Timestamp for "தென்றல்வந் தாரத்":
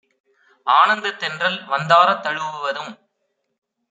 1.19-2.23